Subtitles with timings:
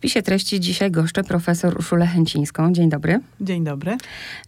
[0.00, 2.72] spisie treści dzisiaj goszczę profesor Urszulę Chęcińską.
[2.72, 3.20] Dzień dobry.
[3.40, 3.96] Dzień dobry.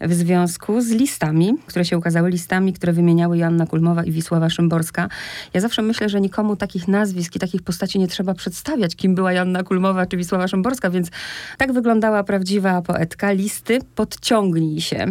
[0.01, 5.09] W związku z listami, które się ukazały, listami, które wymieniały Joanna Kulmowa i Wisława Szymborska,
[5.55, 9.33] ja zawsze myślę, że nikomu takich nazwisk i takich postaci nie trzeba przedstawiać, kim była
[9.33, 11.11] Joanna Kulmowa czy Wisława Szymborska, więc
[11.59, 13.33] tak wyglądała prawdziwa poetka.
[13.33, 15.07] Listy podciągnij się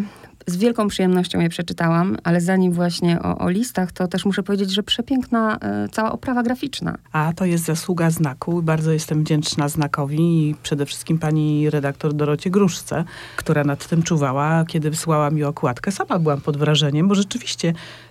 [0.48, 4.72] z wielką przyjemnością je przeczytałam, ale zanim właśnie o, o listach, to też muszę powiedzieć,
[4.72, 6.98] że przepiękna e, cała oprawa graficzna.
[7.12, 8.62] A to jest zasługa znaku.
[8.62, 13.04] Bardzo jestem wdzięczna znakowi i przede wszystkim pani redaktor Dorocie Gruszce,
[13.36, 15.92] która nad tym czuwała, kiedy wysłała mi okładkę.
[15.92, 17.70] Sama byłam pod wrażeniem, bo rzeczywiście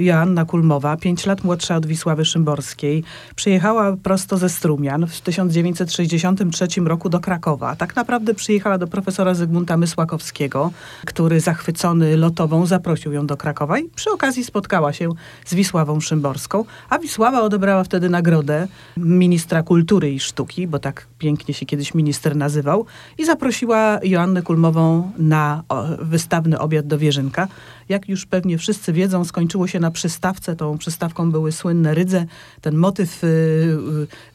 [0.00, 3.04] Joanna Kulmowa, pięć lat młodsza od Wisławy Szymborskiej,
[3.36, 7.76] przyjechała prosto ze Strumian w 1963 roku do Krakowa.
[7.76, 10.70] Tak naprawdę przyjechała do profesora Zygmunta Mysłakowskiego,
[11.06, 15.08] który zachwycony lotową zaprosił ją do Krakowa i przy okazji spotkała się
[15.44, 21.54] z Wisławą Szymborską, a Wisława odebrała wtedy nagrodę ministra kultury i sztuki, bo tak pięknie
[21.54, 22.86] się kiedyś minister nazywał,
[23.18, 25.62] i zaprosiła Joannę Kulmową na
[26.02, 27.48] wystawny obiad do Wierzynka.
[27.88, 30.56] Jak już pewnie wszyscy wiedzą, skończyło się na przystawce.
[30.56, 32.26] Tą przystawką były słynne rydze.
[32.60, 33.26] Ten motyw y,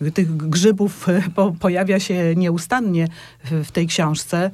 [0.02, 3.08] y, tych grzybów y, po, pojawia się nieustannie
[3.44, 4.52] w, tej książce.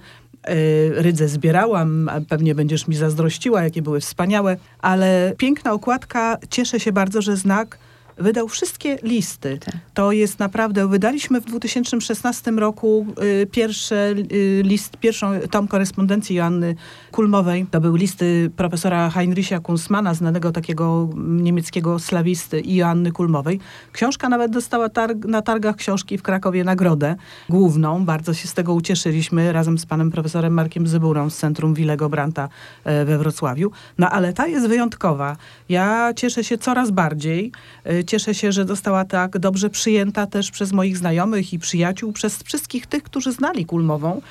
[0.96, 7.22] Rydze zbierałam, pewnie będziesz mi zazdrościła, jakie były wspaniałe, ale piękna okładka, cieszę się bardzo,
[7.22, 7.78] że znak
[8.18, 9.58] wydał wszystkie listy.
[9.66, 9.76] Tak.
[9.94, 13.06] To jest naprawdę, wydaliśmy w 2016 roku
[13.42, 13.96] y, pierwszy
[14.32, 16.76] y, list, pierwszą tom korespondencji Joanny
[17.12, 17.66] Kulmowej.
[17.72, 23.60] To były listy profesora Heinricha Kunzmana, znanego takiego niemieckiego slawisty i Joanny Kulmowej.
[23.92, 27.16] Książka nawet dostała targ, na targach książki w Krakowie nagrodę
[27.50, 28.06] główną.
[28.06, 32.50] Bardzo się z tego ucieszyliśmy razem z panem profesorem Markiem Zyburą z Centrum Willego Branta
[32.84, 33.72] e, we Wrocławiu.
[33.98, 35.38] No ale ta jest wyjątkowa.
[35.70, 37.52] Ja cieszę się coraz bardziej
[37.84, 42.44] e, Cieszę się, że została tak dobrze przyjęta też przez moich znajomych i przyjaciół, przez
[42.44, 44.22] wszystkich tych, którzy znali Kulmową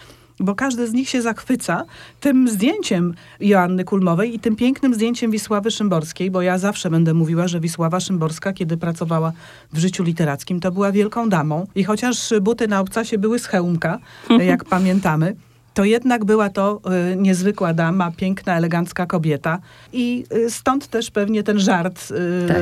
[0.40, 1.84] bo każdy z nich się zachwyca
[2.20, 7.48] tym zdjęciem Joanny Kulmowej i tym pięknym zdjęciem Wisławy Szymborskiej, bo ja zawsze będę mówiła,
[7.48, 9.32] że Wisława Szymborska, kiedy pracowała
[9.72, 11.66] w życiu literackim, to była wielką damą.
[11.74, 13.98] I chociaż buty na obcasie były z hełmka,
[14.38, 15.36] jak pamiętamy,
[15.74, 16.80] to jednak była to
[17.12, 19.58] y, niezwykła dama, piękna, elegancka kobieta.
[19.92, 22.56] I y, stąd też pewnie ten żart, y, tak.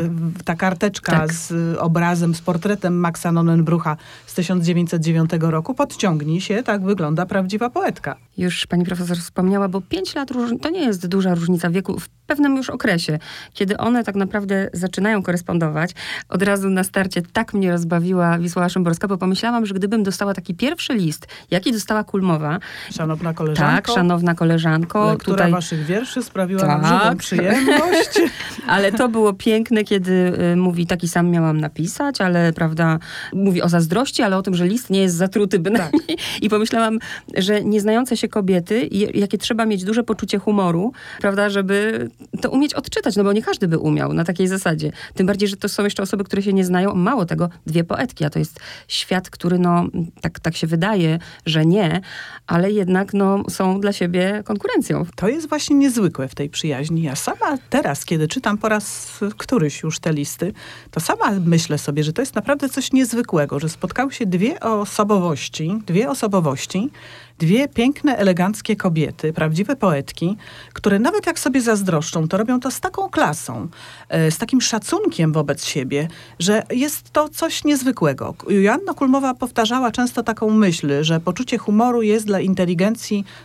[0.45, 1.33] ta karteczka tak.
[1.33, 3.97] z obrazem, z portretem Maxa Nonnenbrucha
[4.27, 5.75] z 1909 roku.
[5.75, 8.17] Podciągnij się, tak wygląda prawdziwa poetka.
[8.39, 10.29] Już pani profesor wspomniała, bo pięć lat
[10.63, 13.19] to nie jest duża różnica wieku w pewnym już okresie,
[13.55, 15.91] kiedy one tak naprawdę zaczynają korespondować.
[16.29, 20.55] Od razu na starcie tak mnie rozbawiła Wisława Szymborska, bo pomyślałam, że gdybym dostała taki
[20.55, 22.59] pierwszy list, jaki dostała Kulmowa,
[22.98, 23.76] Szanowna koleżanko.
[23.76, 25.06] Tak, szanowna koleżanko.
[25.06, 25.53] Lektura tutaj...
[25.53, 26.82] waszych wierszy sprawiła tak.
[26.82, 28.20] nam żywą przyjemność.
[28.66, 32.98] ale to było piękne, kiedy y, mówi, taki sam miałam napisać, ale prawda,
[33.32, 36.06] mówi o zazdrości, ale o tym, że list nie jest zatruty bynajmniej.
[36.06, 36.42] Tak.
[36.42, 36.98] I pomyślałam,
[37.36, 42.09] że nieznające się kobiety, jakie trzeba mieć duże poczucie humoru, prawda, żeby
[42.41, 44.92] to umieć odczytać, no bo nie każdy by umiał na takiej zasadzie.
[45.15, 46.94] Tym bardziej, że to są jeszcze osoby, które się nie znają.
[46.94, 49.86] Mało tego, dwie poetki, a to jest świat, który no,
[50.20, 52.00] tak, tak się wydaje, że nie,
[52.47, 55.06] ale jednak jednak no, są dla siebie konkurencją.
[55.16, 57.03] To jest właśnie niezwykłe w tej przyjaźni.
[57.03, 60.53] Ja sama teraz, kiedy czytam po raz któryś już te listy,
[60.91, 65.78] to sama myślę sobie, że to jest naprawdę coś niezwykłego, że spotkały się dwie osobowości,
[65.87, 66.91] dwie osobowości,
[67.38, 70.37] dwie piękne, eleganckie kobiety, prawdziwe poetki,
[70.72, 73.69] które nawet jak sobie zazdroszczą, to robią to z taką klasą,
[74.09, 78.34] e, z takim szacunkiem wobec siebie, że jest to coś niezwykłego.
[78.48, 82.78] Joanna Kulmowa powtarzała często taką myśl, że poczucie humoru jest dla inteligencji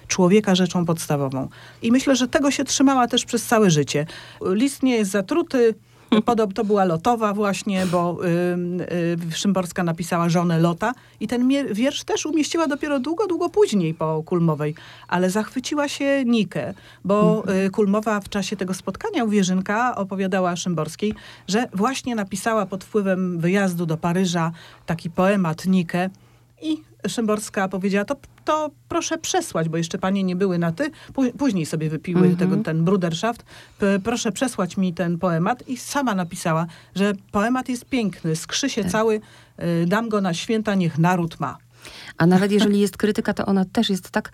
[0.07, 1.47] człowieka rzeczą podstawową.
[1.81, 4.05] I myślę, że tego się trzymała też przez całe życie.
[4.41, 5.75] List nie jest zatruty,
[6.21, 12.03] Podobno to była Lotowa właśnie, bo y, y, Szymborska napisała żonę Lota i ten wiersz
[12.03, 14.75] też umieściła dopiero długo, długo później po Kulmowej,
[15.07, 16.73] ale zachwyciła się Nikę,
[17.05, 21.13] bo y, Kulmowa w czasie tego spotkania u Wierzynka opowiadała Szymborskiej,
[21.47, 24.51] że właśnie napisała pod wpływem wyjazdu do Paryża
[24.85, 26.09] taki poemat Nikę
[26.61, 28.15] i Szymborska powiedziała, to,
[28.45, 30.92] to proszę przesłać, bo jeszcze panie nie były na ty.
[31.38, 32.40] Później sobie wypiły mm -hmm.
[32.40, 33.45] tego, ten bruderschaft.
[34.04, 35.68] Proszę przesłać mi ten poemat.
[35.68, 38.92] I sama napisała, że poemat jest piękny, skrzy się tak.
[38.92, 39.22] cały,
[39.81, 41.62] y, dam go na święta, niech naród ma.
[42.18, 44.31] A nawet jeżeli jest krytyka, to ona też jest tak,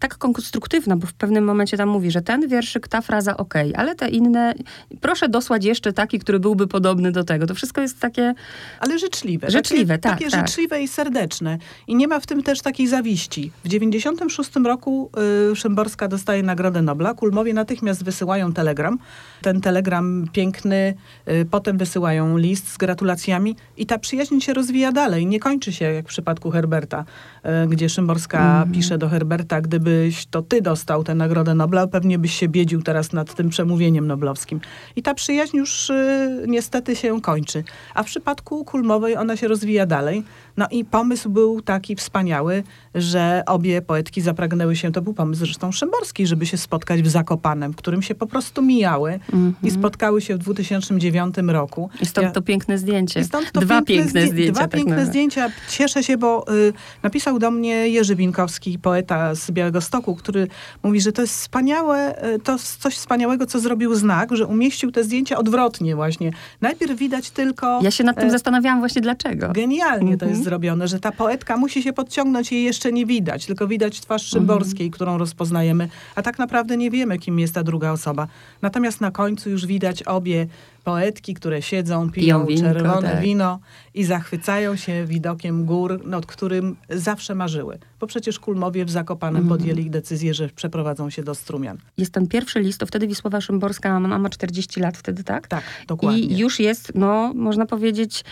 [0.00, 3.94] tak konstruktywna, bo w pewnym momencie tam mówi, że ten wierszyk, ta fraza ok, ale
[3.94, 4.54] te inne,
[5.00, 7.46] proszę dosłać jeszcze taki, który byłby podobny do tego.
[7.46, 8.34] To wszystko jest takie...
[8.80, 9.50] Ale życzliwe.
[9.50, 10.18] Życzliwe, takie, tak.
[10.18, 10.48] Takie tak.
[10.48, 11.58] życzliwe i serdeczne.
[11.86, 13.52] I nie ma w tym też takiej zawiści.
[13.64, 15.10] W 96 roku
[15.52, 17.14] y, Szymborska dostaje Nagrodę Nobla.
[17.14, 18.98] Kulmowie natychmiast wysyłają telegram.
[19.42, 20.94] Ten telegram piękny,
[21.28, 25.26] y, potem wysyłają list z gratulacjami i ta przyjaźń się rozwija dalej.
[25.26, 26.89] Nie kończy się jak w przypadku Herberta.
[26.94, 28.72] E, gdzie Szymborska Mhm.
[28.72, 33.12] pisze do Herberta, gdybyś to ty dostał tę Nagrodę Nobla, pewnie byś się biedził teraz
[33.12, 34.60] nad tym przemówieniem noblowskim.
[34.96, 37.64] I ta przyjaźń już y, niestety się kończy.
[37.94, 40.22] A w przypadku Kulmowej ona się rozwija dalej.
[40.56, 42.62] No i pomysł był taki wspaniały,
[42.94, 47.72] że obie poetki zapragnęły się, to był pomysł zresztą Szymborski, żeby się spotkać w Zakopanem,
[47.72, 49.54] w którym się po prostu mijały Mhm.
[49.62, 51.90] i spotkały się w 2009 roku.
[52.00, 53.20] I stąd Ja- to piękne zdjęcie.
[53.20, 54.52] i stąd to Dwa piękne zdję- zdjęcia.
[54.52, 55.10] Dwa tak piękne naprawdę.
[55.12, 55.48] zdjęcia.
[55.68, 56.72] Cieszę się, bo y,
[57.02, 60.48] napisał do mnie Jerzy Binkowski, poeta z Białego Stoku, który
[60.82, 65.04] mówi, że to jest wspaniałe, y, to coś wspaniałego, co zrobił znak, że umieścił te
[65.04, 66.30] zdjęcia odwrotnie właśnie.
[66.60, 67.80] Najpierw widać tylko...
[67.82, 69.48] Ja się nad tym e, zastanawiałam właśnie dlaczego.
[69.52, 70.44] Genialnie to jest Mhm.
[70.44, 74.40] zrobione, że ta poetka musi się podciągnąć, jej jeszcze nie widać, tylko widać twarz Mhm.
[74.40, 78.26] Szymborskiej, którą rozpoznajemy, a tak naprawdę nie wiemy, kim jest ta druga osoba.
[78.62, 80.46] Natomiast na końcu już widać obie
[80.84, 83.20] poetki, które siedzą, piją, Piją winko, czerwone tak.
[83.20, 83.58] wino
[83.94, 87.78] i zachwycają się widokiem gór, nad którym zawsze marzyły.
[88.00, 89.58] Bo przecież Kulmowie w Zakopanem Mhm.
[89.60, 91.78] podjęli decyzję, że przeprowadzą się do Strumian.
[91.98, 95.48] Jest ten pierwszy list, to wtedy Wisława Szymborska ma, ma 40 lat wtedy, tak?
[95.48, 96.20] Tak, dokładnie.
[96.20, 98.24] I już jest, no, można powiedzieć,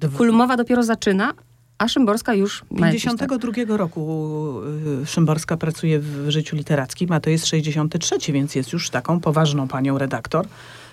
[0.00, 1.32] Dw- Kulmowa dopiero zaczyna,
[1.78, 4.60] a Szymborska już ma jakieś tam- 52 roku
[5.02, 9.68] y, Szymborska pracuje w życiu literackim, a to jest 63, więc jest już taką poważną
[9.68, 10.46] panią redaktor.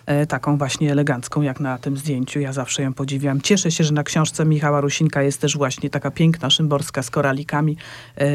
[0.10, 2.40] E, Taką właśnie elegancką, jak na tym zdjęciu.
[2.40, 3.42] Ja zawsze ją podziwiam.
[3.42, 7.78] Cieszę się, że na książce Michała Rusinka jest też właśnie taka piękna szymborska z koralikami.
[8.16, 8.28] E,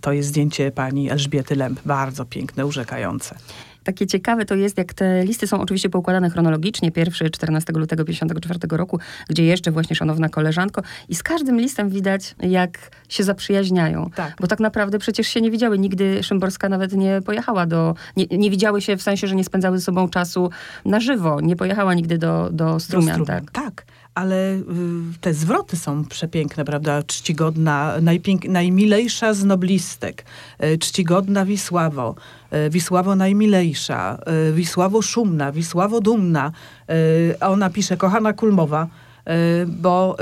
[0.00, 1.80] To jest zdjęcie pani Elżbiety Lęb.
[1.86, 3.36] Bardzo piękne, urzekające.
[3.84, 6.92] Takie ciekawe to jest, jak te listy są oczywiście poukładane chronologicznie.
[6.92, 8.98] Pierwszy 14 lutego 54 roku,
[9.28, 10.82] gdzie jeszcze właśnie szanowna koleżanko.
[11.08, 14.10] I z każdym listem widać, jak się zaprzyjaźniają.
[14.14, 14.34] Tak.
[14.40, 15.78] Bo tak naprawdę przecież się nie widziały.
[15.78, 17.94] Nigdy Szymborska nawet nie pojechała do...
[18.16, 20.50] Nie, nie widziały się w sensie, że nie spędzały ze sobą czasu
[20.84, 21.40] na żywo.
[21.40, 23.50] Nie pojechała nigdy do, do Strumian, Do tak?
[23.50, 23.84] tak.
[24.14, 24.62] Ale y,
[25.20, 27.02] te zwroty są przepiękne, prawda?
[27.02, 30.24] Czcigodna, najpięk, najmilejsza z noblistek,
[30.64, 32.14] y, czcigodna Wisławo,
[32.66, 34.18] y, Wisławo najmilejsza,
[34.52, 36.52] Wisławo szumna, Wisławo dumna.
[37.40, 38.88] A ona pisze, kochana Kulmowa,
[39.66, 40.16] bo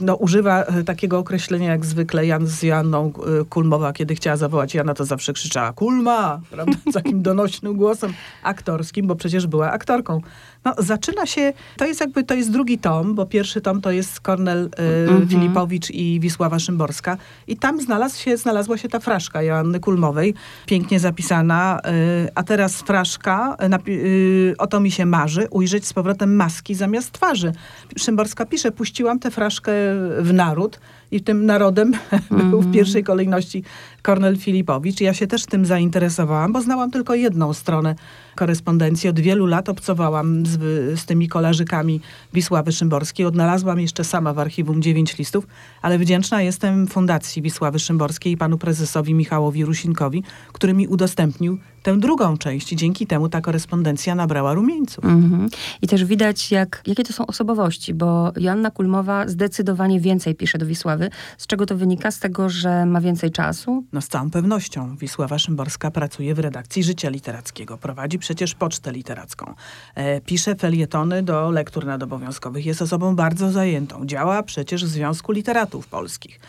[0.00, 3.12] no, używa takiego określenia jak zwykle Jan z Janną
[3.50, 6.72] Kulmowa, kiedy chciała zawołać Jana, to zawsze krzyczała Kulma, prawda?
[6.90, 8.12] Z takim donośnym głosem
[8.42, 10.20] aktorskim, bo przecież była aktorką.
[10.64, 14.20] No, zaczyna się, to jest jakby, to jest drugi tom, bo pierwszy tom to jest
[14.20, 15.28] Kornel y, Mhm.
[15.28, 17.16] Filipowicz i Wisława Szymborska.
[17.46, 20.34] I tam znalazł się, znalazła się ta fraszka Joanny Kulmowej,
[20.66, 21.80] pięknie zapisana.
[22.24, 23.56] Y, a teraz fraszka,
[23.88, 27.52] y, y, o to mi się marzy, ujrzeć z powrotem maski zamiast twarzy.
[27.98, 29.72] Szymborska pisze, puściłam tę fraszkę
[30.20, 30.80] w naród
[31.14, 31.92] i tym narodem
[32.50, 33.64] był w pierwszej kolejności
[34.02, 35.00] Kornel Filipowicz.
[35.00, 37.94] Ja się też tym zainteresowałam, bo znałam tylko jedną stronę
[38.34, 39.10] korespondencji.
[39.10, 40.58] Od wielu lat obcowałam z,
[41.00, 42.00] z tymi kolażykami
[42.32, 43.26] Wisławy Szymborskiej.
[43.26, 45.46] Odnalazłam jeszcze sama w archiwum dziewięć listów,
[45.82, 50.22] ale wdzięczna jestem Fundacji Wisławy Szymborskiej i panu prezesowi Michałowi Rusinkowi,
[50.52, 52.72] który mi udostępnił tę drugą część.
[52.72, 55.04] I dzięki temu ta korespondencja nabrała rumieńców.
[55.04, 55.48] Mhm.
[55.82, 60.66] I też widać, jak, jakie to są osobowości, bo Joanna Kulmowa zdecydowanie więcej pisze do
[60.66, 61.10] Wisławy.
[61.38, 62.10] Z czego to wynika?
[62.10, 63.84] Z tego, że ma więcej czasu?
[63.92, 67.78] No z całą pewnością Wisława Szymborska pracuje w redakcji Życia Literackiego.
[67.78, 69.54] Prowadzi przecież pocztę literacką.
[69.94, 72.66] E, pisze felietony do lektur nadobowiązkowych.
[72.66, 74.06] Jest osobą bardzo zajętą.
[74.06, 76.40] Działa przecież w Związku Literatów Polskich.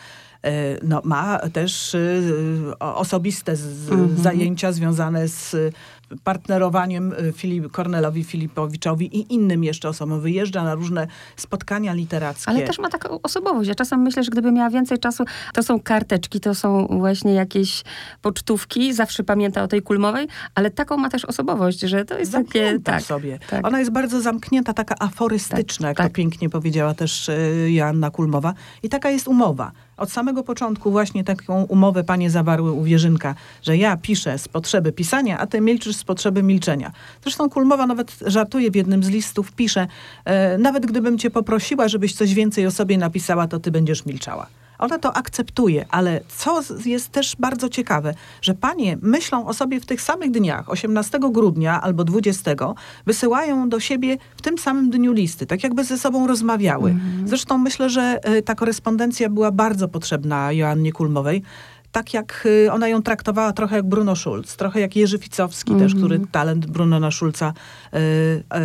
[0.46, 0.50] E,
[0.82, 1.96] no, ma też
[2.80, 4.16] o- osobiste z, Mhm.
[4.18, 5.56] zajęcia związane z
[6.24, 10.20] partnerowaniem e, Filip, Kornelowi Filipowiczowi i innym jeszcze osobom.
[10.20, 12.50] Wyjeżdża na różne spotkania literackie.
[12.50, 13.68] Ale też ma taką osobowość.
[13.68, 15.24] Ja czasem myślę, że gdyby miała więcej czasu,
[15.54, 17.84] to są karteczki, to są właśnie jakieś
[18.22, 18.92] pocztówki.
[18.94, 22.44] Zawsze pamięta o tej kulmowej, ale taką ma też osobowość, że to jest takie...
[22.44, 23.38] zamknięta Tak, w sobie.
[23.50, 23.66] tak.
[23.66, 26.06] Ona jest bardzo zamknięta, taka aforystyczna, Tak, jak tak.
[26.12, 28.54] to pięknie powiedziała też y, Joanna Kulmowa.
[28.82, 29.72] I taka jest umowa.
[29.96, 34.92] Od samego początku właśnie taką umowę panie zawarły u Wierzynka, że ja piszę z potrzeby
[34.92, 36.92] pisania, a ty milczysz z potrzeby milczenia.
[37.22, 39.86] Zresztą Kulmowa nawet żartuje w jednym z listów, pisze,
[40.24, 44.46] e, nawet gdybym cię poprosiła, żebyś coś więcej o sobie napisała, to ty będziesz milczała.
[44.78, 49.86] Ona to akceptuje, ale co jest też bardzo ciekawe, że panie myślą o sobie w
[49.86, 52.50] tych samych dniach, 18 grudnia albo 20,
[53.06, 56.94] wysyłają do siebie w tym samym dniu listy, tak jakby ze sobą rozmawiały.
[57.24, 61.42] Zresztą myślę, że e, ta korespondencja była bardzo potrzebna Joannie Kulmowej.
[61.92, 65.94] Tak jak e, ona ją traktowała trochę jak Bruno Schulz, trochę jak Jerzy Ficowski też,
[65.94, 67.52] który talent Brunona Schulza
[67.92, 68.60] e, e,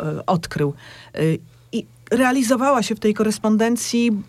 [0.00, 0.74] e, odkrył.
[1.14, 1.18] E,
[1.72, 4.22] I realizowała się w tej korespondencji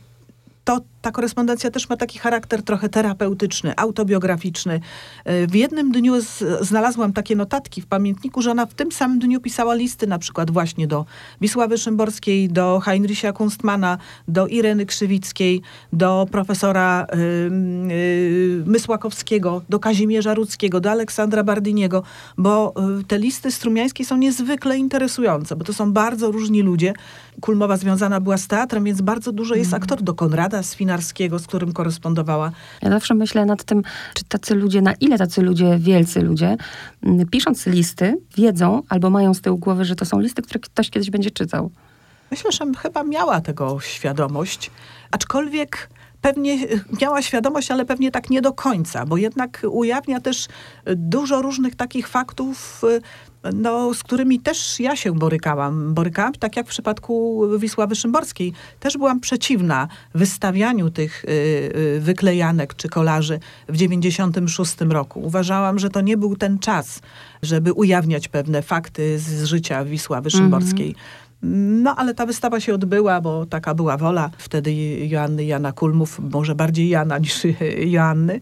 [0.63, 4.79] to, ta korespondencja też ma taki charakter trochę terapeutyczny, autobiograficzny.
[5.25, 9.19] E, w jednym dniu z, znalazłam takie notatki w pamiętniku, że ona w tym samym
[9.19, 11.05] dniu pisała listy na przykład właśnie do
[11.41, 15.61] Wisławy Szymborskiej, do Heinricha Kunstmana, do Ireny Krzywickiej,
[15.93, 17.19] do profesora yy,
[17.95, 22.03] yy, Mysłakowskiego, do Kazimierza Rudzkiego, do Aleksandra Bardyniego,
[22.37, 26.93] bo yy, te listy strumiańskie są niezwykle interesujące, bo to są bardzo różni ludzie.
[27.41, 29.81] Kulmowa związana była z teatrem, więc bardzo dużo jest mm.
[29.81, 32.51] aktor do Konrada Swinarskiego, z którym korespondowała.
[32.81, 33.81] Ja zawsze myślę nad tym,
[34.13, 36.57] czy tacy ludzie, na ile tacy ludzie, wielcy ludzie,
[37.31, 41.09] pisząc listy, wiedzą albo mają z tyłu głowy, że to są listy, które ktoś kiedyś
[41.09, 41.71] będzie czytał.
[42.31, 44.71] Myślę, że chyba miała tego świadomość,
[45.11, 45.89] aczkolwiek
[46.21, 46.57] pewnie
[47.01, 50.47] miała świadomość, ale pewnie tak nie do końca, bo jednak ujawnia też
[50.95, 52.81] dużo różnych takich faktów,
[53.53, 55.93] no, z którymi też ja się borykałam.
[55.93, 58.53] Borykałam, tak jak w przypadku Wisławy Szymborskiej.
[58.79, 65.19] Też byłam przeciwna wystawianiu tych y, y, wyklejanek czy kolarzy w 96 roku.
[65.19, 67.01] Uważałam, że to nie był ten czas,
[67.41, 70.93] żeby ujawniać pewne fakty z życia Wisławy Szymborskiej.
[70.93, 71.23] -hmm.
[71.83, 74.73] No, ale ta wystawa się odbyła, bo taka była wola wtedy
[75.07, 77.47] Joanny Jana Kulmów, może bardziej Jana niż
[77.95, 78.39] Joanny.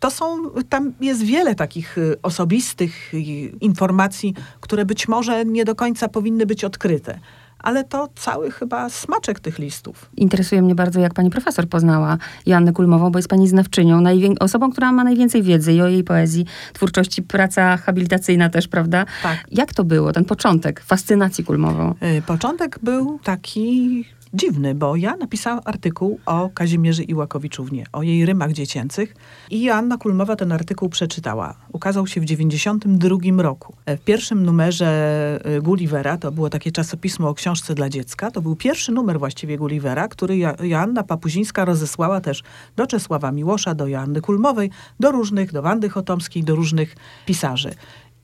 [0.00, 3.18] To są, tam jest wiele takich y, osobistych y,
[3.60, 7.20] informacji, które być może nie do końca powinny być odkryte
[7.58, 10.10] ale to cały chyba smaczek tych listów.
[10.16, 14.02] Interesuje mnie bardzo, jak pani profesor poznała Joannę Kulmową, bo jest pani znawczynią,
[14.40, 19.04] osobą, która ma najwięcej wiedzy i o jej poezji, twórczości, praca habilitacyjna też, prawda?
[19.22, 19.46] Tak.
[19.50, 21.94] Jak to było, ten początek fascynacji Kulmową?
[22.18, 28.52] Y, początek był taki dziwny, bo ja napisałam artykuł o Kazimierzy Iłakowiczównie, o jej rymach
[28.52, 29.14] dziecięcych
[29.50, 31.54] i Joanna Kulmowa ten artykuł przeczytała.
[31.72, 33.74] Ukazał się w 92 roku.
[33.86, 38.56] W pierwszym numerze y, Gullivera, to było takie czasopismo o książce dla dziecka, to był
[38.56, 42.42] pierwszy numer właściwie Gullivera, który Joanna Papuzińska rozesłała też
[42.76, 44.70] do Czesława Miłosza, do Joanny Kulmowej,
[45.00, 47.70] do różnych, do Wandy Chotomskiej, do różnych pisarzy.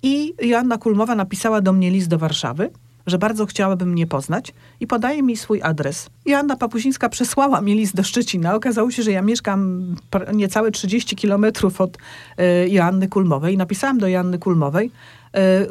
[0.03, 2.71] I Joanna Kulmowa napisała do mnie list do Warszawy,
[3.07, 6.11] że bardzo chciałaby mnie poznać i podaje mi swój adres.
[6.27, 8.55] Joanna Papuzińska przesłała mi list do Szczecina.
[8.55, 9.87] Okazało się, że ja mieszkam
[10.33, 13.57] niecałe 30 kilometrów od y, Joanny Kulmowej.
[13.57, 14.91] Napisałam do Joanny Kulmowej,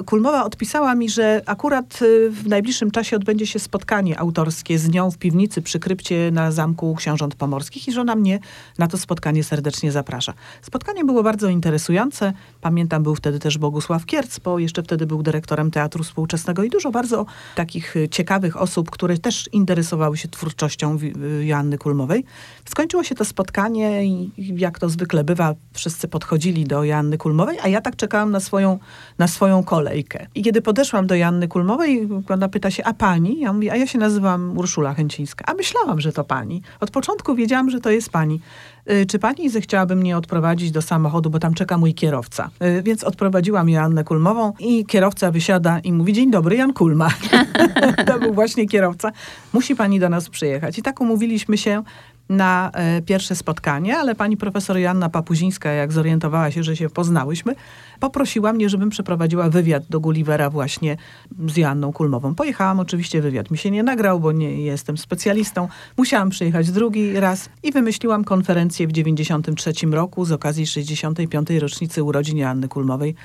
[0.06, 5.12] Kulmowa odpisała mi, że akurat e, w najbliższym czasie odbędzie się spotkanie autorskie z nią
[5.12, 8.40] w piwnicy przy krypcie na Zamku Książąt Pomorskich i że ona mnie
[8.78, 10.34] na to spotkanie serdecznie zaprasza.
[10.62, 12.34] Spotkanie było bardzo interesujące.
[12.62, 16.92] Pamiętam, był wtedy też Bogusław Kierc, bo jeszcze wtedy był dyrektorem Teatru Współczesnego i dużo
[16.92, 20.98] bardzo takich ciekawych osób, które też interesowały się twórczością
[21.42, 22.24] Joanny Kulmowej.
[22.66, 27.68] Skończyło się to spotkanie i jak to zwykle bywa, wszyscy podchodzili do Joanny Kulmowej, a
[27.68, 28.80] ja tak czekałam na swoją,
[29.18, 30.28] na swoją swoją kolejkę.
[30.36, 33.40] I kiedy podeszłam do Janny Kulmowej, ona pyta się, a pani?
[33.40, 35.46] Ja mówię, a ja się nazywam Urszula Chęcińska.
[35.48, 36.62] A myślałam, że to pani.
[36.80, 38.40] Od początku wiedziałam, że to jest pani.
[38.92, 42.50] Y, czy pani zechciałaby mnie odprowadzić do samochodu, bo tam czeka mój kierowca?
[42.64, 47.10] Y, więc odprowadziłam Joannę Kulmową i kierowca wysiada i mówi, dzień dobry, Jan Kulma.
[48.08, 49.12] to był właśnie kierowca.
[49.54, 50.80] Musi pani do nas przyjechać.
[50.80, 51.84] I tak umówiliśmy się
[52.30, 57.56] na e, pierwsze spotkanie, ale pani profesor Joanna Papuzińska, jak zorientowała się, że się poznałyśmy,
[58.00, 60.98] poprosiła mnie, żebym przeprowadziła wywiad do Gullivera właśnie
[61.48, 62.36] z Joanną Kulmową.
[62.36, 65.68] Pojechałam, oczywiście wywiad mi się nie nagrał, bo nie jestem specjalistą.
[65.98, 71.50] Musiałam przyjechać drugi raz i wymyśliłam konferencję w 93 roku z okazji 65.
[71.50, 73.16] rocznicy urodzin Joanny Kulmowej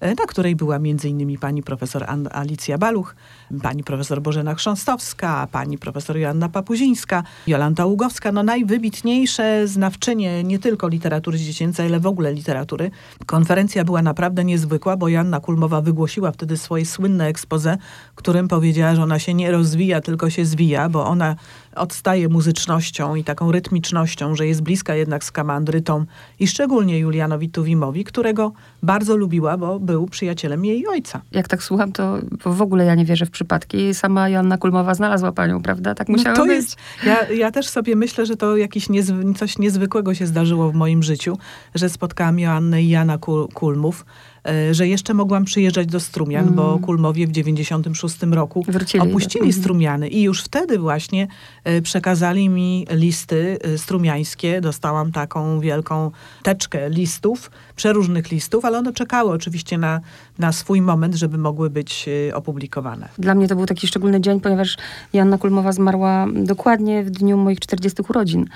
[0.00, 1.38] na której była m.in.
[1.38, 3.14] pani profesor Alicja Baluch,
[3.62, 10.88] pani profesor Bożena Chrząstowska, pani profesor Joanna Papuzińska, Jolanta Ługowska, no najwybitniejsze znawczynie nie tylko
[10.88, 12.90] literatury dziecięcej, ale w ogóle literatury.
[13.26, 17.78] Konferencja była naprawdę niezwykła, bo Joanna Kulmowa wygłosiła wtedy swoje słynne expose,
[18.14, 21.36] którym powiedziała, że ona się nie rozwija, tylko się zwija, bo ona
[21.76, 26.04] odstaje muzycznością i taką rytmicznością, że jest bliska jednak z kamandrytą
[26.40, 28.52] i szczególnie Julianowi Tuwimowi, którego
[28.82, 31.20] bardzo lubiła, bo był przyjacielem jej ojca.
[31.32, 33.94] Jak tak słucham, to w ogóle ja nie wierzę w przypadki.
[33.94, 35.94] Sama Joanna Kulmowa znalazła panią, prawda?
[35.94, 36.56] Tak musiało no to być.
[36.56, 40.74] Jest, ja, ja też sobie myślę, że to jakieś niezw coś niezwykłego się zdarzyło w
[40.74, 41.38] moim życiu,
[41.74, 44.04] że spotkałam Joannę i Jana Kul Kulmów.
[44.46, 46.54] E, że jeszcze mogłam przyjeżdżać do Strumian, mm.
[46.54, 49.10] bo Kulmowie w 96 roku Wrócili.
[49.10, 49.52] opuścili mm.
[49.52, 51.28] Strumiany i już wtedy właśnie
[51.64, 54.60] e, przekazali mi listy e, strumiańskie.
[54.60, 56.10] Dostałam taką wielką
[56.42, 60.00] teczkę listów, przeróżnych listów, ale one czekały oczywiście na,
[60.38, 63.08] na swój moment, żeby mogły być opublikowane.
[63.18, 64.76] Dla mnie to był taki szczególny dzień, ponieważ
[65.12, 68.46] Janna Kulmowa zmarła dokładnie w dniu moich 40 urodzin.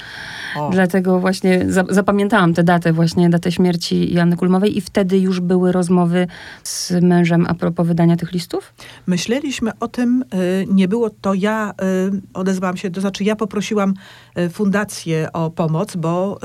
[0.57, 0.71] O.
[0.71, 6.27] Dlatego właśnie zapamiętałam tę datę, właśnie datę śmierci Janny Kulmowej i wtedy już były rozmowy
[6.63, 8.75] z mężem a propos wydania tych listów?
[9.07, 11.75] Myśleliśmy o tym, y, nie było to ja,
[12.09, 13.95] y, odezwałam się, to znaczy ja poprosiłam
[14.39, 16.41] y, fundację o pomoc, bo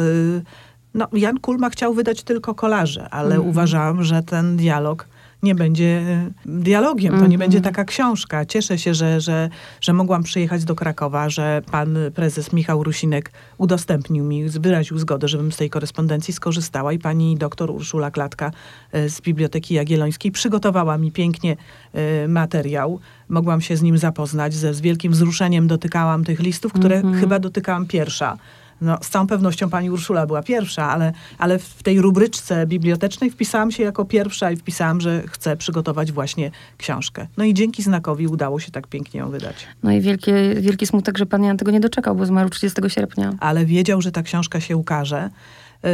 [0.96, 3.48] no, Jan Kulma chciał wydać tylko kolarze, ale mm.
[3.48, 5.08] uważałam, że ten dialog
[5.44, 6.02] nie będzie
[6.46, 7.40] dialogiem, to nie mm -hmm.
[7.40, 8.46] będzie taka książka.
[8.46, 9.50] Cieszę się, że, że,
[9.82, 15.52] że mogłam przyjechać do Krakowa, że pan prezes Michał Rusinek udostępnił mi, wyraził zgodę, żebym
[15.52, 18.52] z tej korespondencji skorzystała i pani doktor Urszula Klatka
[18.92, 21.58] e, z Biblioteki Jagiellońskiej przygotowała mi pięknie
[21.94, 23.00] e, materiał.
[23.30, 27.20] Mogłam się z nim zapoznać, ze z wielkim wzruszeniem dotykałam tych listów, które mm -hmm.
[27.20, 28.38] chyba dotykałam pierwsza
[28.82, 33.72] no, z całą pewnością pani Urszula była pierwsza, ale, ale w tej rubryczce bibliotecznej wpisałam
[33.72, 37.28] się jako pierwsza i wpisałam, że chcę przygotować właśnie książkę.
[37.38, 39.56] No i dzięki znakowi udało się tak pięknie ją wydać.
[39.84, 43.34] No i wielkie, wielki smutek, że pan Jan tego nie doczekał, bo zmarł 30 sierpnia.
[43.40, 45.30] Ale wiedział, że ta książka się ukaże.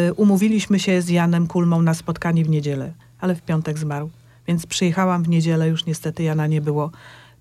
[0.10, 4.10] Y, umówiliśmy się z Janem Kulmą na spotkanie w niedzielę, ale w piątek zmarł.
[4.48, 6.92] Więc przyjechałam w niedzielę, już niestety Jana nie było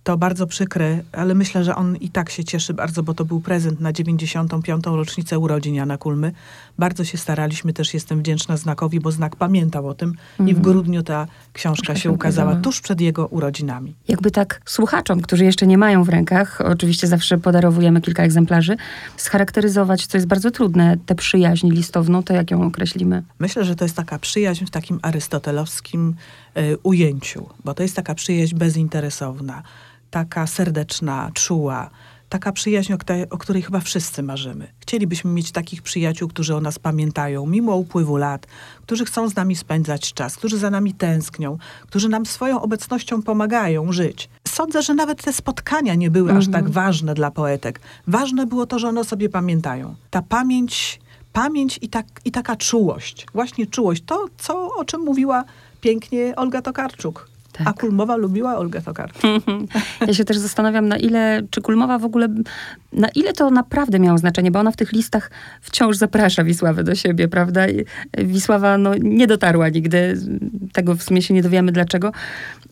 [0.04, 3.40] to bardzo przykre, ale myślę, że on i tak się cieszy bardzo, bo to był
[3.40, 4.85] prezent na 95.
[4.87, 6.33] rocznicę urodzin Jana Kulmy.
[6.78, 10.50] Bardzo się staraliśmy, też jestem wdzięczna Znakowi, bo Znak pamiętał o tym mm.
[10.50, 10.62] i w mhm.
[10.75, 13.95] grudniu ta książka się ukazała tuż przed jego urodzinami.
[14.09, 18.76] Jakby tak słuchaczom, którzy jeszcze nie mają w rękach, oczywiście zawsze podarowujemy kilka egzemplarzy,
[19.16, 23.23] scharakteryzować, co jest bardzo trudne, tę przyjaźń listowną, to jak ją określimy?
[23.38, 26.14] Myślę, że to jest taka przyjaźń w takim arystotelowskim
[26.57, 29.62] y, ujęciu, bo to jest taka przyjaźń bezinteresowna
[30.11, 31.90] taka serdeczna, czuła,
[32.31, 32.93] taka przyjaźń,
[33.31, 34.69] o, której chyba wszyscy marzymy.
[34.81, 38.47] Chcielibyśmy mieć takich przyjaciół, którzy o nas pamiętają, mimo upływu lat,
[38.83, 43.93] którzy chcą z nami spędzać czas, którzy za nami tęsknią, którzy nam swoją obecnością pomagają
[43.93, 44.29] żyć.
[44.49, 46.73] Sądzę, że nawet te spotkania nie były aż tak mhm.
[46.73, 47.81] ważne dla poetek.
[48.07, 49.95] Ważne było to, że one o sobie pamiętają.
[50.11, 51.00] Ta pamięć,
[51.33, 55.45] pamięć i, tak, i taka czułość, właśnie czułość, to, co, o czym mówiła
[55.81, 57.29] pięknie Olga Tokarczuk.
[57.64, 57.69] Tak.
[57.69, 59.23] A Kulmowa lubiła Olgę Tokarczuk.
[60.07, 62.29] Ja się też zastanawiam, na ile, czy Kulmowa w ogóle,
[62.93, 66.95] na ile to naprawdę miało znaczenie, bo ona w tych listach wciąż zaprasza Wisławę do
[66.95, 67.61] siebie, prawda?
[68.19, 70.17] Wisława no, nie dotarła nigdy,
[70.73, 72.12] tego w sumie się nie dowiemy dlaczego,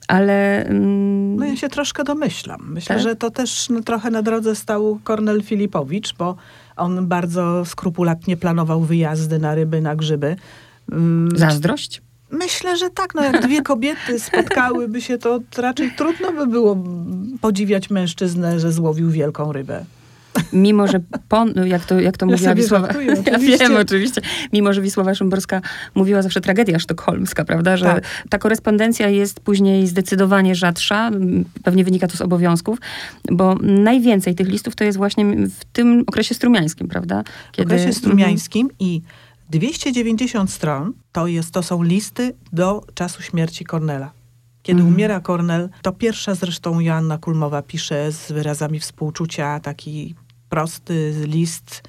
[0.08, 0.66] ale...
[0.66, 2.60] Mm, no ja się troszkę domyślam.
[2.68, 3.02] Myślę, tak?
[3.02, 6.36] że to też no, trochę na drodze stał Kornel Filipowicz, bo
[6.76, 10.36] on bardzo skrupulatnie planował wyjazdy na ryby, na grzyby.
[10.92, 12.02] Mm, Zazdrość?
[12.30, 13.14] Myślę, że tak.
[13.14, 16.76] No, jak dwie kobiety spotkałyby się, to raczej trudno by było
[17.40, 19.84] podziwiać mężczyznę, że złowił wielką rybę.
[20.52, 22.86] Mimo, że pon, jak to, jak to ja mówiła Wisława.
[22.86, 24.20] Żartuję, ja wiem, oczywiście.
[24.52, 25.60] Mimo, że Wisława Szymborska
[25.94, 27.76] mówiła zawsze tragedia sztokholmska, prawda?
[27.76, 28.04] Że tak.
[28.28, 31.10] ta korespondencja jest później zdecydowanie rzadsza.
[31.64, 32.78] Pewnie wynika to z obowiązków,
[33.32, 37.24] bo najwięcej tych listów to jest właśnie w tym okresie strumiańskim, prawda?
[37.52, 37.68] Kiedy...
[37.68, 38.76] W okresie strumiańskim mhm.
[38.80, 39.02] i
[39.50, 44.10] 290 stron to, jest, to są listy do czasu śmierci Kornela.
[44.62, 44.94] Kiedy mhm.
[44.94, 50.14] umiera Kornel, to pierwsza zresztą Joanna Kulmowa pisze z wyrazami współczucia taki
[50.48, 51.82] prosty list.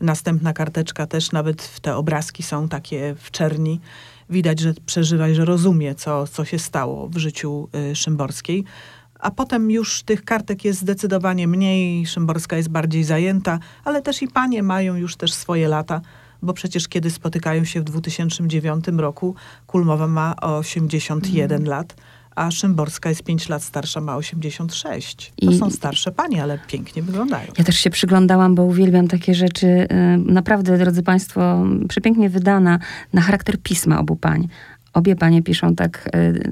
[0.00, 3.80] Następna karteczka też, nawet te obrazki są takie w czerni.
[4.30, 8.64] Widać, że przeżywa i że rozumie, co, co się stało w życiu y, Szymborskiej.
[9.20, 14.28] A potem już tych kartek jest zdecydowanie mniej, Szymborska jest bardziej zajęta, ale też i
[14.28, 16.00] panie mają już też swoje lata
[16.44, 19.34] bo przecież kiedy spotykają się w 2009 roku,
[19.66, 21.68] Kulmowa ma 81 mm.
[21.68, 21.96] lat,
[22.36, 25.32] a Szymborska jest 5 lat starsza, ma 86.
[25.40, 25.58] To I...
[25.58, 27.52] są starsze panie, ale pięknie wyglądają.
[27.58, 29.66] Ja też się przyglądałam, bo uwielbiam takie rzeczy.
[29.66, 29.86] Y,
[30.18, 32.78] naprawdę, drodzy Państwo, przepięknie wydana
[33.12, 34.48] na charakter pisma obu pań.
[34.94, 36.42] Obie panie piszą tak y,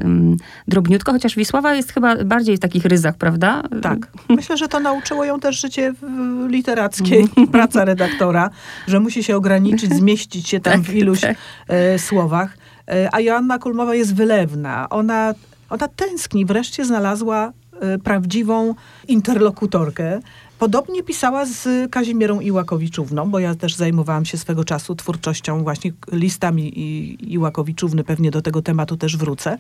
[0.69, 3.63] drobniutko, chociaż Wisława jest chyba bardziej w takich ryzach, prawda?
[3.83, 3.99] Tak.
[4.29, 5.95] Myślę, że to nauczyło ją też życie
[6.49, 8.51] literackie, praca redaktora,
[8.87, 11.37] że musi się ograniczyć, zmieścić się tam tak, w iluś tak.
[11.69, 12.59] e, słowach.
[12.89, 14.89] E, a Joanna Kulmowa jest wylewna.
[14.91, 15.35] Ona,
[15.71, 16.45] ona tęskni.
[16.45, 17.53] Wreszcie znalazła
[18.05, 18.75] prawdziwą
[19.09, 20.21] interlokutorkę.
[20.63, 27.33] Podobnie pisała z Kazimierą Iłakowiczówną, bo ja też zajmowałam się swego czasu twórczością właśnie listami
[27.33, 29.59] Iłakowiczówny, pewnie do tego tematu też wrócę.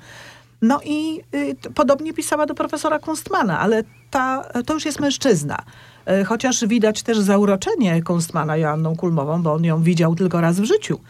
[0.62, 5.58] No i y, podobnie pisała do profesora Kunstmana, ale ta, to już jest mężczyzna.
[6.20, 10.64] Y, chociaż widać też zauroczenie Kunstmana Joanną Kulmową, bo on ją widział tylko raz w
[10.64, 11.00] życiu.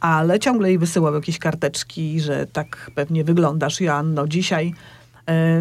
[0.00, 4.74] Ale ciągle jej wysyłał jakieś karteczki, że tak pewnie wyglądasz, Joanno, dzisiaj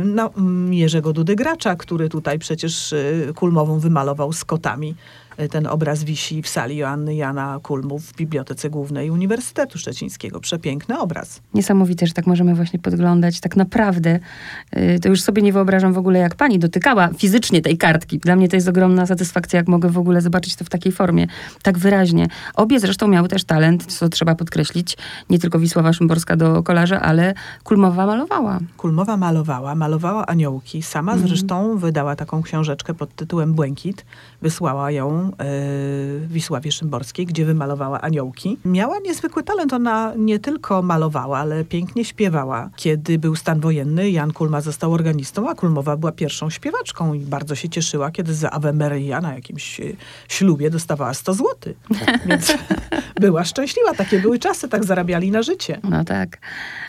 [0.06, 4.96] no, mm, Jerzego Dudy Gracza, który tutaj przecież e, Kulmową wymalował z kotami.
[5.40, 10.40] Y, ten obraz wisi w sali Joanny Jana Kulmów w Bibliotece Głównej Uniwersytetu Szczecińskiego.
[10.40, 11.42] Przepiękny obraz.
[11.54, 13.40] Niesamowite, że tak możemy właśnie podglądać.
[13.40, 14.20] Tak naprawdę
[14.78, 18.20] y, to już sobie nie wyobrażam w ogóle, jak pani dotykała fizycznie tej kartki.
[18.20, 21.28] Dla mnie to jest ogromna satysfakcja, jak mogę w ogóle zobaczyć to w takiej formie,
[21.62, 22.28] tak wyraźnie.
[22.56, 24.98] Obie zresztą miały też talent, co trzeba podkreślić.
[25.30, 28.60] Nie tylko Wisława Szymborska do kolarza, ale Kulmowa malowała.
[28.78, 30.82] Kulmowa malowała, malowała aniołki.
[30.82, 31.28] Sama Mhm.
[31.30, 34.06] zresztą wydała taką książeczkę pod tytułem Błękit.
[34.42, 38.58] Wysłała ją yy, Wisławie Szymborskiej, gdzie wymalowała aniołki.
[38.66, 39.74] Miała niezwykły talent.
[39.74, 42.70] Ona nie tylko malowała, ale pięknie śpiewała.
[42.76, 47.56] Kiedy był stan wojenny, Jan Kulma został organistą, a Kulmowa była pierwszą śpiewaczką i bardzo
[47.56, 49.96] się cieszyła, kiedy za Ave Maria na jakimś yy,
[50.28, 51.74] ślubie dostawała 100 zł.
[52.28, 52.54] Więc
[53.20, 53.94] była szczęśliwa.
[53.94, 55.80] Takie były czasy, tak zarabiali na życie.
[55.84, 56.38] No tak.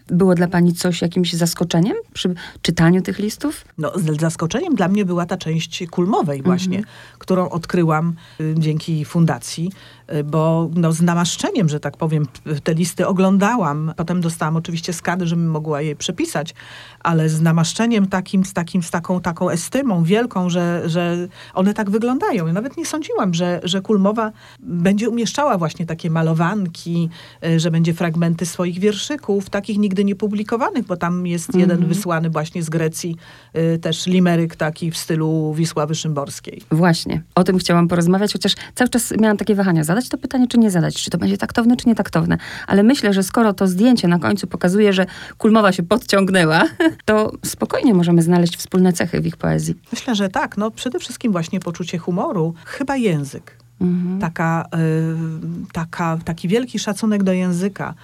[0.07, 3.65] Było dla pani coś jakimś zaskoczeniem przy czytaniu tych listów?
[3.79, 6.83] No, zaskoczeniem dla mnie była ta część kulmowej właśnie,
[7.19, 8.15] którą odkryłam
[8.55, 12.27] dzięki fundacji, y, bo no, z namaszczeniem, że tak powiem,
[12.65, 13.93] te listy oglądałam.
[13.97, 16.55] Potem dostałam oczywiście skady, żebym mogła je przepisać,
[17.01, 21.91] ale z namaszczeniem takim, z, takim, z taką, taką estymą wielką, że, że one tak
[21.91, 22.47] wyglądają.
[22.47, 27.09] Ja nawet nie sądziłam, że, że kulmowa będzie umieszczała właśnie takie malowanki,
[27.45, 32.31] y, że będzie fragmenty swoich wierszyków, takich nigdy nie publikowanych, bo tam jest jeden wysłany
[32.31, 33.17] właśnie z Grecji,
[33.57, 36.63] y, też limeryk taki w stylu Wisławy Szymborskiej.
[36.71, 40.59] Właśnie, o tym chciałam porozmawiać, chociaż cały czas miałam takie wahania, zadać to pytanie, czy
[40.59, 42.39] nie zadać, czy to będzie taktowne, czy nietaktowne.
[42.67, 45.07] Ale myślę, że skoro to zdjęcie na końcu pokazuje, że
[45.39, 46.65] Kulmowa się podciągnęła,
[47.05, 49.75] to spokojnie możemy znaleźć wspólne cechy w ich poezji.
[49.93, 50.57] Myślę, że tak.
[50.57, 53.67] No, przede wszystkim właśnie poczucie humoru, chyba język.
[53.81, 54.21] Mhm.
[54.21, 57.95] Taka, y, taka, taki wielki szacunek do języka.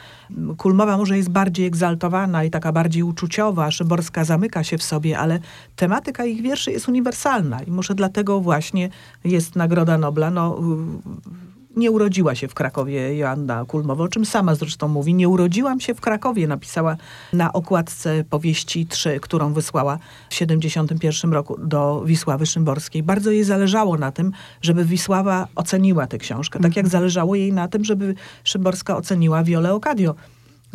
[0.57, 5.39] Kulmowa może jest bardziej egzaltowana i taka bardziej uczuciowa, Szymborska zamyka się w sobie, ale
[5.77, 8.89] tematyka ich wierszy jest uniwersalna i może dlatego właśnie
[9.25, 10.31] jest Nagroda Nobla.
[10.31, 15.15] No, y, nie urodziła się w Krakowie Joanna Kulmowa, o czym sama zresztą mówi.
[15.15, 16.97] Nie urodziłam się w Krakowie, napisała
[17.33, 19.99] na okładce powieści 3, którą wysłała
[20.31, 23.03] w 71 roku do Wisławy Szymborskiej.
[23.03, 24.33] Bardzo jej zależało na tym,
[24.63, 26.61] żeby Wisława oceniła tę książkę.
[26.61, 30.15] Tak jak zależało jej na tym, żeby Szymborska oceniła Violę Ocadio.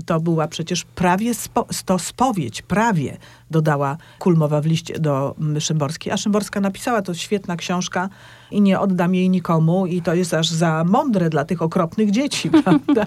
[0.05, 3.17] To była przecież prawie spo, to spowiedź, prawie
[3.51, 6.13] dodała Kulmowa w liście do mm, Szymborskiej.
[6.13, 8.09] A Szymborska napisała, to świetna książka
[8.51, 12.49] i nie oddam jej nikomu i to jest aż za mądre dla tych okropnych dzieci,
[12.63, 13.05] prawda?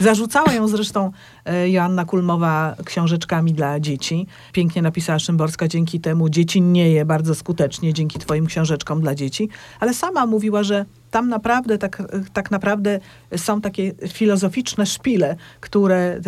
[0.00, 1.10] Zarzucała ją zresztą
[1.44, 4.26] e, Joanna Kulmowa książeczkami dla dzieci.
[4.52, 9.48] Pięknie napisała Szymborska, dzięki temu dziecinnieje bardzo skutecznie, dzięki twoim książeczkom dla dzieci.
[9.80, 13.00] Ale sama mówiła, że tam naprawdę, tak, tak naprawdę
[13.36, 16.20] są takie filozoficzne szpile, które e,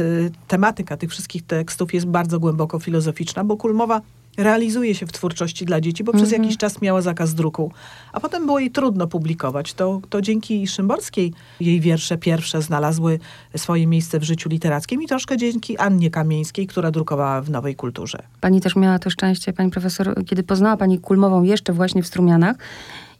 [0.48, 4.00] tematyka tych wszystkich tekstów jest bardzo głęboko filozoficzna, bo Kulmowa
[4.36, 7.72] realizuje się w twórczości dla dzieci, bo przez jakiś czas miała zakaz druku,
[8.12, 9.74] a potem było jej trudno publikować.
[9.74, 13.18] To, to dzięki Szymborskiej jej wiersze pierwsze znalazły
[13.56, 18.18] swoje miejsce w życiu literackim i troszkę dzięki Annie Kamieńskiej, która drukowała w Nowej Kulturze.
[18.40, 22.56] Pani też miała to szczęście, pani profesor, kiedy poznała pani Kulmową jeszcze właśnie w Strumianach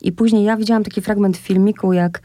[0.05, 2.21] i później ja widziałam taki fragment filmiku, jak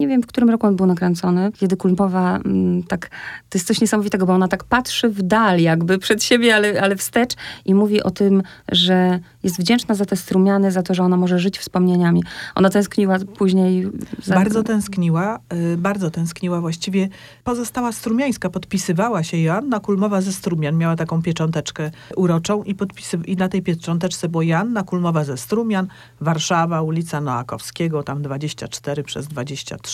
[0.00, 3.08] nie wiem, w którym roku on był nakręcony, kiedy Kulmowa mm, tak,
[3.48, 6.96] to jest coś niesamowitego, bo ona tak patrzy w dal jakby przed siebie, ale, ale
[6.96, 7.34] wstecz
[7.64, 11.38] i mówi o tym, że jest wdzięczna za te strumiany, za to, że ona może
[11.38, 12.22] żyć wspomnieniami.
[12.54, 13.88] Ona tęskniła później
[14.22, 14.34] za...
[14.34, 15.38] Bardzo tęskniła,
[15.74, 16.60] y, bardzo tęskniła.
[16.60, 17.08] Właściwie
[17.44, 20.76] pozostała strumiańska, podpisywała się Joanna Kulmowa ze Strumian.
[20.76, 25.86] Miała taką piecząteczkę uroczą i, podpisy- i na tej piecząteczce było Joanna Kulmowa ze Strumian,
[26.20, 29.89] Warszawa, ulica Noakowskiego, tam 24 przez 23,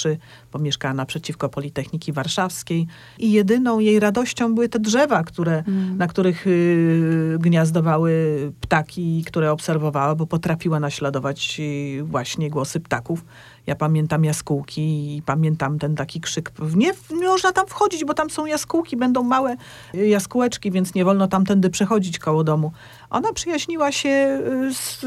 [0.53, 2.87] bo mieszkała naprzeciwko Politechniki Warszawskiej.
[3.19, 5.65] I jedyną jej radością były te drzewa, które,
[5.97, 8.13] na których y, gniazdowały
[8.61, 13.25] ptaki, które obserwowała, bo potrafiła naśladować y, właśnie głosy ptaków.
[13.67, 16.53] Ja pamiętam jaskółki i pamiętam ten taki krzyk.
[16.77, 19.57] Nie, nie można tam wchodzić, bo tam są jaskółki, będą małe
[19.95, 22.73] y, jaskółeczki, więc nie wolno tamtędy przechodzić koło domu.
[23.11, 25.05] Ona przyjaźniła się y, z,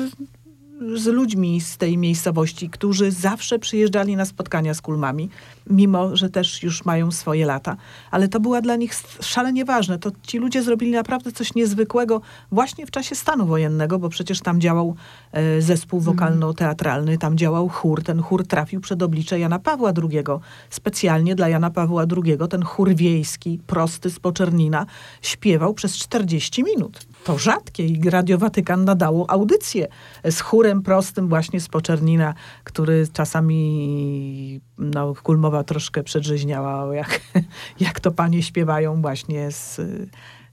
[0.95, 5.29] z ludźmi z tej miejscowości, którzy zawsze przyjeżdżali na spotkania z kulmami,
[5.69, 7.77] mimo że też już mają swoje lata.
[8.11, 9.99] Ale to była dla nich szalenie ważne.
[9.99, 14.61] To ci ludzie zrobili naprawdę coś niezwykłego właśnie w czasie stanu wojennego, bo przecież tam
[14.61, 14.95] działał
[15.31, 18.03] e, zespół wokalno-teatralny, tam działał chór.
[18.03, 20.23] Ten chór trafił przed oblicze Jana Pawła II.
[20.69, 24.85] Specjalnie dla Jana Pawła II ten chór wiejski, prosty z Poczernina,
[25.21, 27.08] śpiewał przez 40 minut.
[27.23, 29.87] To rzadkie i Radio Watykan nadało audycję
[30.31, 37.21] z chórem prostym właśnie z Poczernina, który czasami no, Kulmowa troszkę przedrzeźniała, jak,
[37.79, 39.81] jak to panie śpiewają właśnie z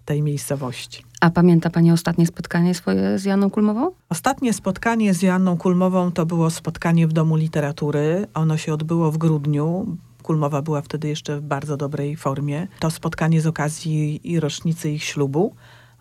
[0.07, 1.05] tej miejscowości.
[1.21, 3.91] A pamięta Pani ostatnie spotkanie swoje z Janą Kulmową?
[4.09, 8.27] Ostatnie spotkanie z Joanną Kulmową to było spotkanie w Domu Literatury.
[8.35, 9.97] Ono się odbyło w grudniu.
[10.23, 12.69] Kulmowa była wtedy jeszcze w bardzo dobrej formie.
[12.79, 15.55] To spotkanie z okazji i rocznicy ich ślubu,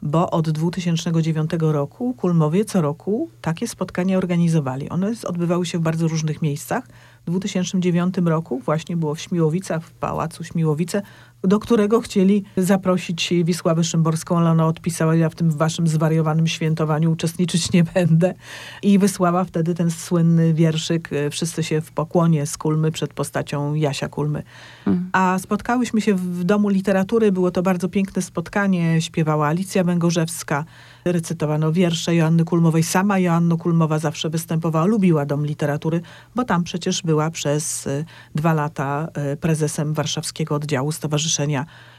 [0.06, 4.90] bo od 2009 roku Kulmowie co roku takie spotkania organizowali.
[4.90, 6.88] One odbywały się w bardzo różnych miejscach.
[7.28, 11.02] W 2009 roku właśnie było w Śmiłowicach, w Pałacu Śmiłowice,
[11.44, 17.12] do którego chcieli zaprosić Wisławę Szymborską, ale ona odpisała, ja w tym waszym zwariowanym świętowaniu
[17.12, 18.34] uczestniczyć nie będę.
[18.82, 24.10] I wysłała wtedy ten słynny wierszyk Wszyscy się w pokłonie z Kulmy przed postacią Jasia
[24.10, 24.44] Kulmy.
[24.86, 25.10] Hmm.
[25.14, 30.66] A spotkałyśmy się w Domu Literatury, było to bardzo piękne spotkanie, śpiewała Alicja Węgorzewska,
[31.06, 32.84] recytowano wiersze Joanny Kulmowej.
[32.84, 36.02] Sama Joanna Kulmowa zawsze występowała, lubiła Dom Literatury,
[36.36, 41.25] bo tam przecież była przez y, dwa lata y, prezesem warszawskiego oddziału Stowarzyszenia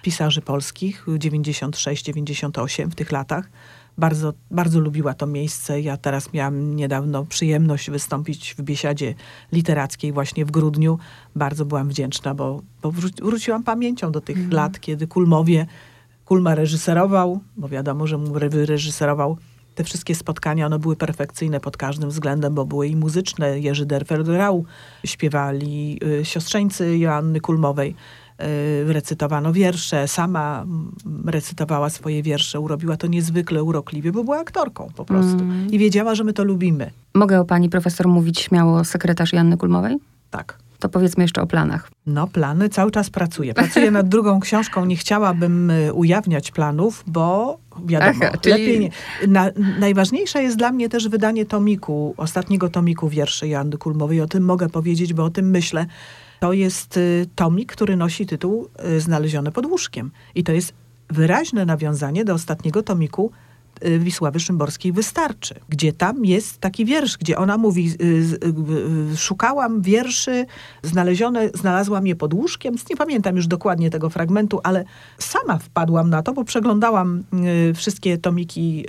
[0.03, 3.51] Pisarzy Polskich 96-98 w tych latach.
[3.99, 5.81] Bardzo, bardzo lubiła to miejsce.
[5.81, 9.15] Ja teraz miałam niedawno przyjemność wystąpić w biesiadzie
[9.53, 10.99] literackiej właśnie w grudniu.
[11.37, 12.91] Bardzo byłam wdzięczna, bo, bo
[13.23, 14.51] wróciłam pamięcią do tych mm.
[14.51, 15.67] lat, kiedy Kulmowie
[16.25, 19.39] Kulma reżyserował, bo wiadomo, że mu reżyserował
[19.77, 23.61] te wszystkie spotkania, one były perfekcyjne pod każdym względem, bo były i muzyczne.
[23.61, 24.65] Jerzy Derfer-Grau
[25.05, 27.95] śpiewali y, siostrzeńcy Joanny Kulmowej.
[28.43, 30.93] Y, recytowano wiersze, sama mm,
[31.27, 35.39] recytowała swoje wiersze, urobiła to niezwykle urokliwie, bo była aktorką po prostu.
[35.39, 35.71] Mm.
[35.71, 36.91] I wiedziała, że my to lubimy.
[37.15, 39.97] Mogę o pani profesor mówić śmiało sekretarz Joanny Kulmowej?
[40.31, 40.59] Tak.
[40.79, 41.91] To powiedzmy jeszcze o planach.
[42.07, 43.55] No, plany cały czas pracuję.
[43.55, 44.85] Pracuję nad drugą książką.
[44.85, 48.53] Nie chciałabym y, ujawniać planów, bo wiadomo, Aha, czyli...
[48.53, 48.91] lepiej nie.
[49.29, 54.21] Na, najważniejsze jest dla mnie też wydanie tomiku, ostatniego tomiku wierszy Joanny Kulmowej.
[54.21, 55.87] O tym mogę powiedzieć, bo o tym myślę.
[56.41, 60.11] To jest y, tomik, który nosi tytuł y, Znalezione pod łóżkiem.
[60.35, 60.73] I to jest
[61.11, 63.33] wyraźne nawiązanie do ostatniego tomiku
[63.85, 65.55] Y, Wisławy Szymborskiej wystarczy.
[65.69, 67.93] Gdzie tam jest taki wiersz, gdzie ona mówi,
[69.17, 70.47] szukałam wierszy,
[70.83, 72.75] znalezione, znalazłam je pod łóżkiem.
[72.91, 74.85] Nie pamiętam już dokładnie tego fragmentu, ale
[75.19, 77.25] sama wpadłam na to, bo przeglądałam
[77.75, 78.87] wszystkie tomiki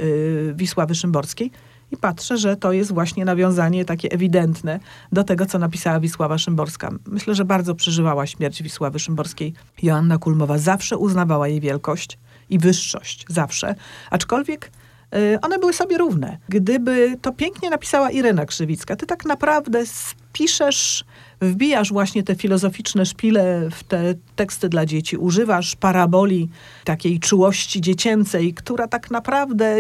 [0.56, 1.52] Wisławy Szymborskiej
[1.92, 4.80] i patrzę, że to jest właśnie nawiązanie takie ewidentne
[5.12, 6.92] do tego, co napisała Wisława Szymborska.
[7.06, 9.54] Myślę, że bardzo przeżywała śmierć Wisławy Szymborskiej.
[9.84, 12.18] Joanna Kulmowa zawsze uznawała jej wielkość
[12.50, 13.76] i wyższość, zawsze.
[14.12, 14.72] Aczkolwiek
[15.16, 16.38] y, one były sobie równe.
[16.50, 19.84] Gdyby to pięknie napisała Irena Krzywicka, ty tak naprawdę
[20.34, 21.06] piszesz,
[21.42, 26.50] wbijasz właśnie te filozoficzne szpile w te teksty dla dzieci, używasz paraboli
[26.84, 29.78] takiej czułości dziecięcej, która tak naprawdę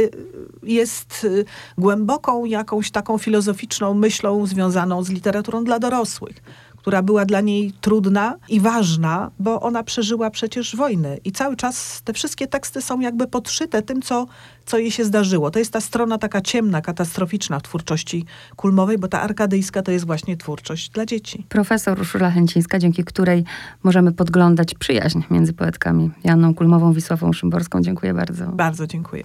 [0.63, 1.45] jest y,
[1.77, 6.41] głęboką jakąś taką filozoficzną myślą związaną z literaturą dla dorosłych
[6.87, 11.17] która była dla niej trudna i ważna, bo ona przeżyła przecież wojnę.
[11.17, 14.25] I cały czas te wszystkie teksty są jakby podszyte tym, co,
[14.65, 15.51] co jej się zdarzyło.
[15.51, 20.05] To jest ta strona taka ciemna, katastroficzna w twórczości kulmowej, bo ta arkadyjska to jest
[20.05, 21.45] właśnie twórczość dla dzieci.
[21.49, 23.43] Profesor Urszula Chęcińska, dzięki której
[23.83, 27.81] możemy podglądać przyjaźń między poetkami Janą Kulmową, Wisławą Szymborską.
[27.81, 28.45] Dziękuję bardzo.
[28.45, 29.23] Bardzo dziękuję.